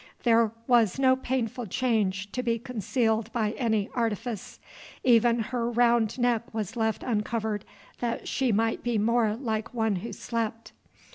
There 0.23 0.51
'was 0.65 0.97
no 0.97 1.15
painful 1.15 1.67
change 1.67 2.31
to 2.31 2.41
be 2.41 2.57
concealed 2.57 3.31
by 3.31 3.51
any 3.51 3.87
artifice. 3.93 4.59
Even 5.03 5.37
her 5.53 5.69
round 5.69 6.17
neck 6.17 6.51
was 6.51 6.75
left 6.75 7.03
uncovered, 7.03 7.63
that 7.99 8.27
she 8.27 8.51
might 8.51 8.81
be 8.81 8.97
more 8.97 9.35
like 9.35 9.75
one 9.75 9.97
who 9.97 10.11
slept. 10.11 10.71